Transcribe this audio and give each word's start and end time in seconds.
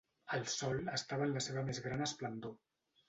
El 0.37 0.45
sol 0.53 0.79
estava 0.95 1.27
en 1.27 1.35
la 1.35 1.43
seva 1.49 1.67
més 1.69 1.83
gran 1.89 2.03
esplendor. 2.07 2.57